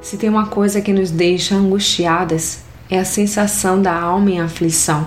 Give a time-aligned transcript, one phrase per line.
[0.00, 5.06] Se tem uma coisa que nos deixa angustiadas, é a sensação da alma em aflição.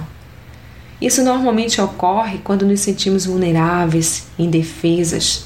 [1.01, 5.45] Isso normalmente ocorre quando nos sentimos vulneráveis, indefesas.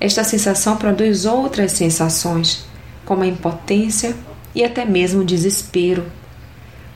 [0.00, 2.64] Esta sensação produz outras sensações,
[3.06, 4.14] como a impotência
[4.54, 6.04] e até mesmo o desespero.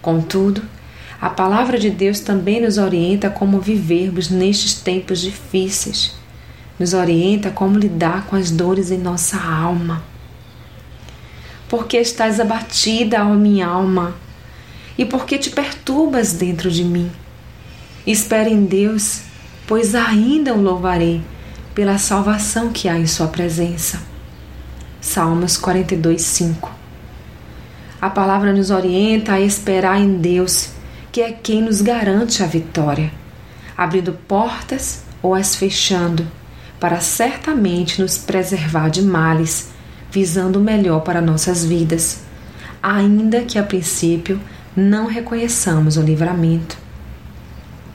[0.02, 0.62] Contudo,
[1.20, 6.14] a palavra de Deus também nos orienta como vivermos nestes tempos difíceis.
[6.78, 10.11] Nos orienta como lidar com as dores em nossa alma.
[11.72, 14.14] Porque estás abatida, ó minha alma,
[14.98, 17.10] e porque te perturbas dentro de mim.
[18.06, 19.22] Espere em Deus,
[19.66, 21.22] pois ainda o louvarei
[21.74, 24.02] pela salvação que há em Sua presença.
[25.00, 26.70] Salmos 42, 5
[28.02, 30.72] A palavra nos orienta a esperar em Deus,
[31.10, 33.10] que é quem nos garante a vitória,
[33.74, 36.30] abrindo portas ou as fechando,
[36.78, 39.72] para certamente nos preservar de males,
[40.12, 42.20] visando o melhor para nossas vidas,
[42.82, 44.38] ainda que a princípio
[44.76, 46.76] não reconheçamos o livramento.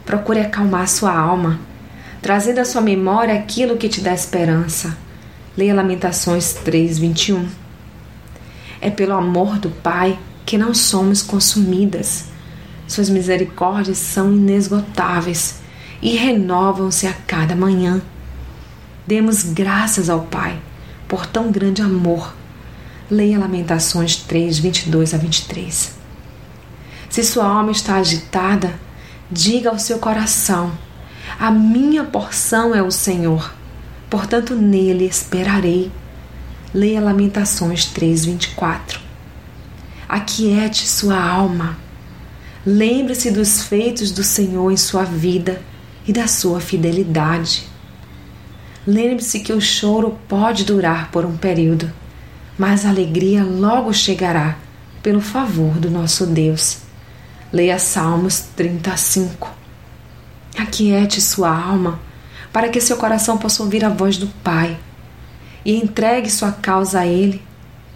[0.04, 1.60] Procure acalmar sua alma,
[2.20, 4.98] trazendo à sua memória aquilo que te dá esperança.
[5.56, 7.46] Leia Lamentações 3:21.
[8.82, 12.26] É pelo amor do Pai que não somos consumidas.
[12.88, 15.60] Suas misericórdias são inesgotáveis
[16.02, 18.02] e renovam-se a cada manhã.
[19.06, 20.60] Demos graças ao Pai
[21.08, 22.34] por tão grande amor.
[23.10, 25.96] Leia Lamentações 3, 22 a 23.
[27.10, 28.74] Se sua alma está agitada,
[29.30, 30.72] Diga ao seu coração:
[31.38, 33.54] A minha porção é o Senhor,
[34.10, 35.92] portanto nele esperarei.
[36.74, 39.02] Leia Lamentações 3:24.
[40.08, 41.78] Aquiete sua alma.
[42.66, 45.62] Lembre-se dos feitos do Senhor em sua vida
[46.08, 47.66] e da sua fidelidade.
[48.88, 51.92] Lembre-se que o choro pode durar por um período,
[52.58, 54.58] mas a alegria logo chegará
[55.04, 56.78] pelo favor do nosso Deus.
[57.52, 59.54] Leia Salmos 35.
[60.58, 62.00] Aquiete sua alma
[62.54, 64.78] para que seu coração possa ouvir a voz do Pai
[65.66, 67.42] e entregue sua causa a Ele,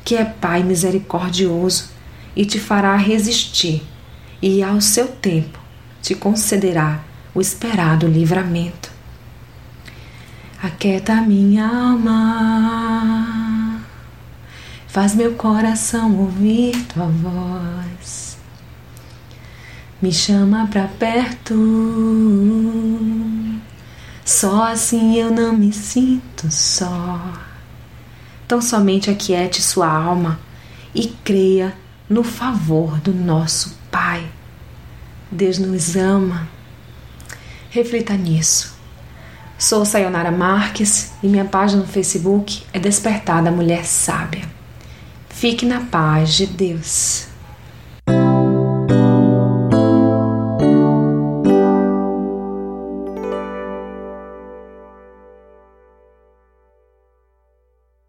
[0.04, 1.90] que é Pai misericordioso
[2.36, 3.82] e te fará resistir,
[4.42, 5.58] e ao seu tempo
[6.02, 7.00] te concederá
[7.34, 8.91] o esperado livramento.
[10.62, 13.12] Aquieta minha alma,
[14.88, 18.32] faz meu coração ouvir tua voz
[20.02, 21.54] me chama pra perto.
[24.26, 27.22] Só assim eu não me sinto só.
[28.46, 30.40] Então somente aquiete sua alma
[30.96, 31.76] e creia
[32.10, 34.26] no favor do nosso Pai.
[35.30, 36.48] Deus nos ama.
[37.70, 38.81] Reflita nisso.
[39.62, 44.42] Sou Sayonara Marques e minha página no Facebook é Despertada Mulher Sábia.
[45.30, 47.28] Fique na paz de Deus.